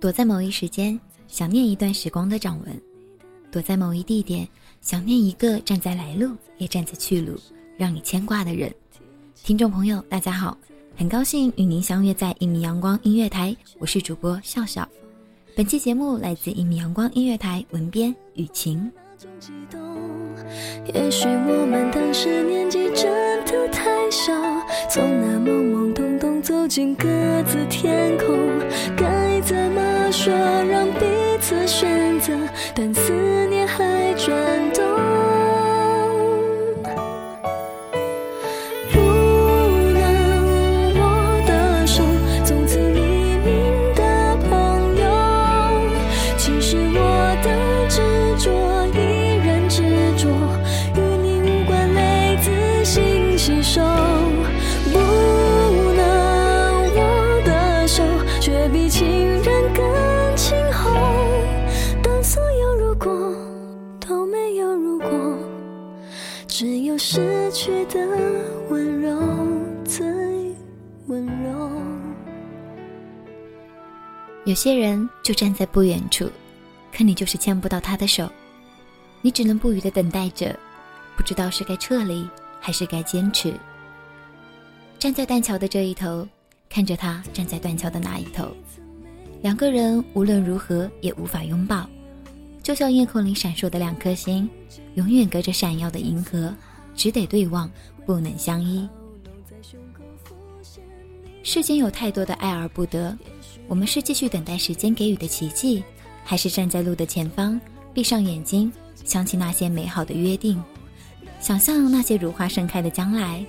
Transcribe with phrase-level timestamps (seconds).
[0.00, 0.98] 躲在某一时间，
[1.28, 2.74] 想念一段时光的掌纹；
[3.52, 4.48] 躲在某一地点，
[4.80, 7.38] 想念一个站在来路也站在去路，
[7.76, 8.74] 让你牵挂的人。
[9.44, 10.56] 听众朋友，大家好，
[10.96, 14.88] 很高兴与您相约在一米阳光音乐台，我是主播笑笑。
[15.54, 18.90] 本期节目来自一米阳光音乐台文编雨晴。
[20.94, 24.32] 也许我们当时年纪真的太小，
[24.88, 27.06] 从那懵懵懂懂走进各
[27.42, 28.26] 自天空，
[30.12, 31.06] 说让彼
[31.40, 32.32] 此选择？
[32.74, 33.39] 但思
[67.50, 68.00] 去的
[68.68, 69.18] 温柔
[69.84, 70.06] 最
[71.06, 71.70] 温柔。
[74.44, 76.28] 有些人就站在不远处，
[76.92, 78.28] 可你就是牵不到他的手，
[79.20, 80.58] 你只能不语的等待着，
[81.16, 82.28] 不知道是该撤离
[82.58, 83.52] 还是该坚持。
[84.98, 86.26] 站在断桥的这一头，
[86.68, 88.48] 看着他站在断桥的那一头，
[89.42, 91.88] 两个人无论如何也无法拥抱，
[92.62, 94.48] 就像夜空里闪烁的两颗星，
[94.94, 96.54] 永远隔着闪耀的银河，
[96.94, 97.70] 只得对望，
[98.04, 98.88] 不能相依。
[101.42, 103.16] 世间有太多的爱而不得，
[103.66, 105.82] 我们是继续等待时间给予的奇迹，
[106.22, 107.58] 还是站在路的前方，
[107.94, 108.70] 闭上眼睛，
[109.04, 110.62] 想起那些美好的约定，
[111.40, 113.44] 想象那些如花盛开的将来，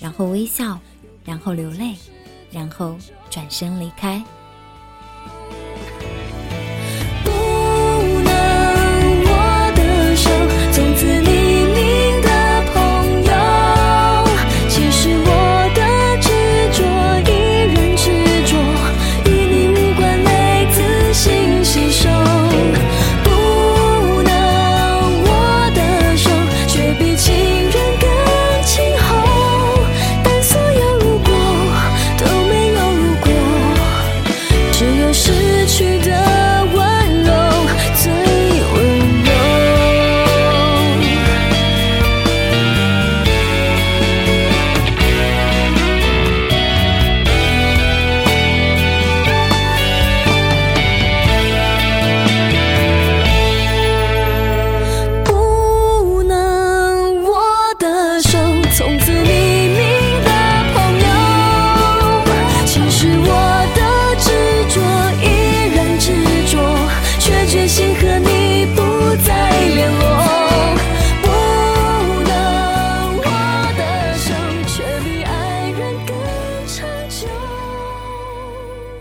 [0.00, 0.78] 然后微笑，
[1.24, 1.94] 然后流泪，
[2.52, 2.96] 然后
[3.30, 4.22] 转身离开。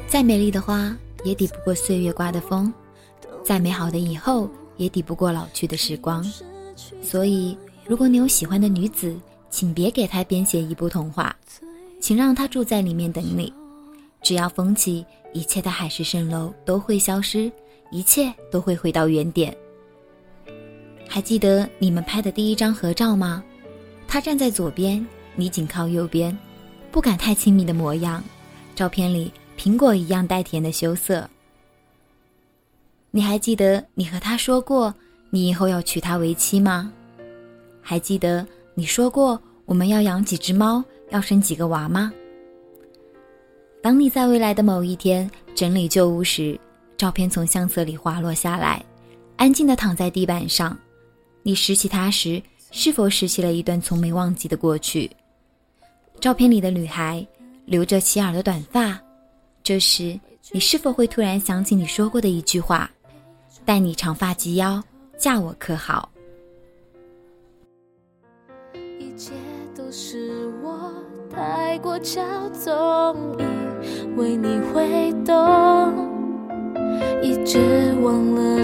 [0.09, 2.73] 再美丽的花也抵不过岁月刮的风，
[3.43, 6.25] 再美好的以后也抵不过老去的时光。
[6.99, 9.15] 所以，如果你有喜欢的女子，
[9.51, 11.35] 请别给她编写一部童话，
[12.01, 13.53] 请让她住在里面等你。
[14.23, 17.51] 只要风起，一切的海市蜃楼都会消失，
[17.91, 19.55] 一切都会回到原点。
[21.07, 23.43] 还记得你们拍的第一张合照吗？
[24.07, 26.35] 他站在左边，你紧靠右边，
[26.91, 28.23] 不敢太亲密的模样。
[28.75, 31.29] 照片里苹果一样带甜的羞涩。
[33.11, 34.93] 你还记得你和他说过
[35.29, 36.89] 你以后要娶她为妻吗？
[37.81, 42.09] 还记得你说过我们要养几只猫，要生几个娃吗？
[43.83, 46.57] 当你在未来的某一天整理旧物时，
[46.95, 48.81] 照片从相册里滑落下来，
[49.35, 50.77] 安静地躺在地板上。
[51.43, 52.41] 你拾起它时，
[52.71, 55.11] 是否拾起了一段从没忘记的过去？
[56.21, 57.27] 照片里的女孩
[57.65, 58.97] 留着齐耳的短发，
[59.69, 60.19] 这时
[60.51, 62.89] 你是否会突然想起你说过的一句话
[63.63, 64.83] ：“待你长发及腰，
[65.15, 66.09] 嫁我可好？”
[68.99, 69.31] 一切
[69.77, 70.91] 都是我
[71.29, 72.19] 太过骄
[72.49, 75.37] 纵，以为你会懂，
[77.21, 78.58] 一直忘了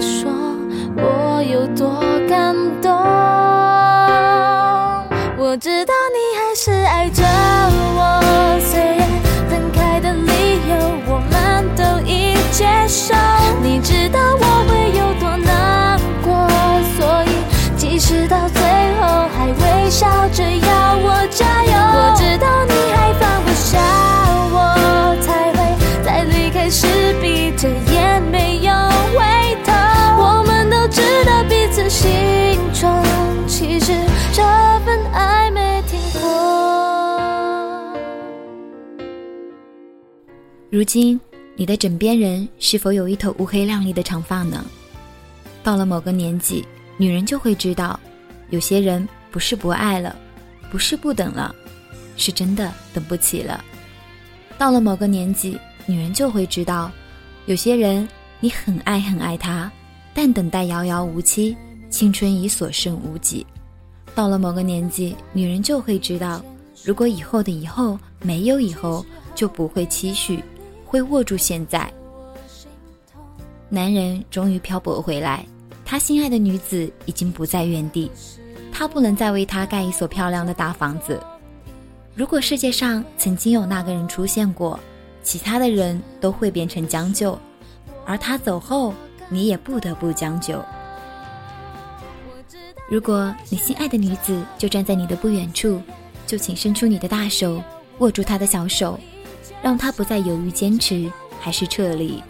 [19.46, 21.70] 还微笑着要我加油。
[21.70, 23.78] 我知道你还放不下
[24.50, 25.58] 我，才会
[26.04, 26.86] 在离开时
[27.22, 28.72] 闭着眼没有
[29.14, 29.72] 回头。
[30.18, 32.90] 我们都知道彼此心中
[33.46, 33.92] 其实
[34.32, 34.42] 这
[34.84, 36.20] 份爱没停过。
[40.70, 41.20] 如今，
[41.54, 44.64] 你的枕边人是否有一头乌黑亮丽的长发呢？
[45.62, 46.66] 到了某个年纪，
[46.96, 47.98] 女人就会知道，
[48.50, 50.14] 有些人不是不爱了，
[50.70, 51.54] 不是不等了，
[52.16, 53.64] 是真的等不起了。
[54.58, 56.90] 到了某个年纪，女人就会知道，
[57.46, 58.08] 有些人
[58.40, 59.70] 你很爱很爱他，
[60.14, 61.56] 但等待遥遥无期，
[61.90, 63.46] 青春已所剩无几。
[64.14, 66.42] 到了某个年纪，女人就会知道，
[66.84, 70.42] 如果以后的以后没有以后，就不会期许，
[70.86, 71.92] 会握住现在。
[73.68, 75.44] 男人终于漂泊回来，
[75.84, 78.10] 他心爱的女子已经不在原地，
[78.78, 81.18] 他不能再为她盖一所漂亮的大房子。
[82.14, 84.78] 如果世界上曾经有那个人出现过，
[85.22, 87.38] 其他的人都会变成将就，
[88.04, 88.92] 而他走后，
[89.30, 90.62] 你也不得不将就。
[92.86, 95.80] 如果你心爱的女子就站在你的不远处，
[96.26, 97.62] 就请伸出你的大手，
[98.00, 99.00] 握住她的小手，
[99.62, 102.22] 让她不再犹豫坚持还是撤离。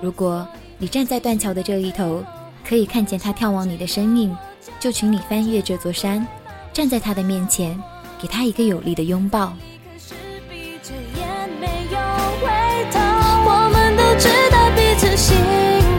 [0.00, 0.44] 如果
[0.76, 2.24] 你站在断桥的这一头，
[2.68, 4.36] 可以看见她眺望你的身影，
[4.84, 6.28] 就请你翻越这座山，
[6.70, 7.82] 站在他的面前，
[8.20, 9.56] 给他一个有力的拥抱。
[9.98, 10.12] 是
[10.50, 11.96] 闭着眼没有
[12.42, 12.46] 回
[12.92, 13.00] 头。
[13.46, 15.38] 我们都知道彼此心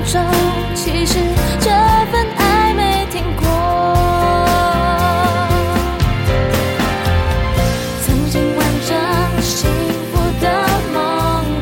[0.05, 0.21] 中
[0.75, 1.17] 其实
[1.59, 1.71] 这
[2.11, 3.43] 份爱没停过。
[8.05, 8.95] 曾经完整
[9.41, 9.67] 幸
[10.11, 10.45] 福的
[10.93, 11.01] 梦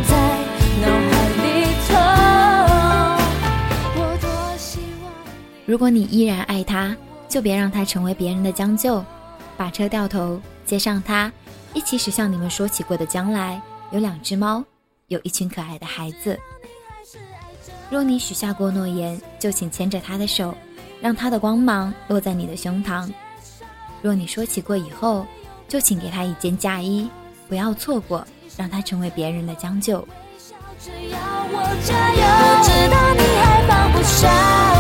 [0.10, 0.12] 在
[0.82, 1.12] 脑海
[1.42, 1.48] 里
[1.88, 1.96] 头，
[3.96, 4.27] 我多
[4.58, 5.08] 希望。
[5.65, 6.94] 如果你依然爱他，
[7.34, 9.04] 就别让他成为别人的将就。
[9.58, 11.34] 把车掉头，接上他，
[11.74, 13.60] 一起驶向你们说起过的将来。
[13.90, 14.63] 有两只猫，
[15.08, 16.40] 有一群可爱的孩子。
[17.90, 20.54] 若你许下过诺言，就请牵着他的手，
[21.02, 23.12] 让他的光芒落在你的胸膛。
[24.04, 25.25] 若你说起过以后，
[25.68, 27.10] 就请给他一件嫁衣，
[27.50, 28.24] 不要错过，
[28.56, 30.08] 让他成为别人的将就。
[30.80, 34.73] 只要我加油，我知道你还放不下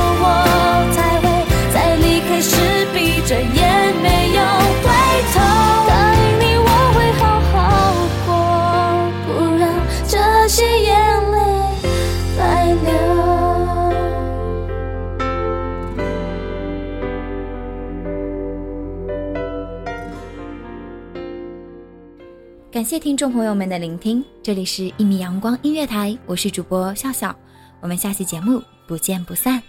[22.73, 27.35] 感谢听众朋友们的聆听，这里是一米阳光音乐台，我是主播笑笑，
[27.81, 29.61] 我们下期节目不见不散。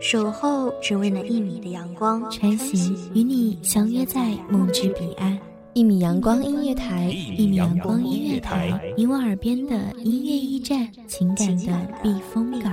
[0.00, 5.38] 守候只为那一米的阳光，穿行与你相约在梦之彼岸。
[5.72, 7.04] 一米阳光音乐台，
[7.36, 12.12] 一米阳光音乐台，你我耳边的音乐驿站，情感的避。
[12.34, 12.72] 风港。